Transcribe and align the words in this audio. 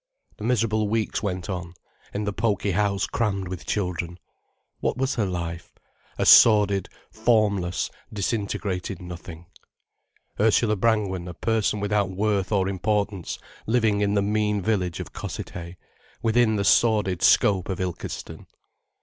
The 0.37 0.43
miserable 0.43 0.87
weeks 0.89 1.21
went 1.21 1.47
on, 1.47 1.75
in 2.11 2.23
the 2.23 2.33
poky 2.33 2.71
house 2.71 3.05
crammed 3.05 3.47
with 3.47 3.67
children. 3.67 4.17
What 4.79 4.97
was 4.97 5.13
her 5.13 5.27
life—a 5.27 6.25
sordid, 6.25 6.89
formless, 7.11 7.91
disintegrated 8.11 8.99
nothing; 8.99 9.45
Ursula 10.39 10.75
Brangwen 10.75 11.27
a 11.27 11.35
person 11.35 11.79
without 11.79 12.09
worth 12.09 12.51
or 12.51 12.67
importance, 12.67 13.37
living 13.67 14.01
in 14.01 14.15
the 14.15 14.23
mean 14.23 14.59
village 14.59 14.99
of 14.99 15.13
Cossethay, 15.13 15.77
within 16.23 16.55
the 16.55 16.65
sordid 16.65 17.21
scope 17.21 17.69
of 17.69 17.79
Ilkeston. 17.79 18.47